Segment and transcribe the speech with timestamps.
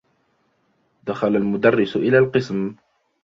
[1.07, 2.75] دخل المدرّس إلى القسم.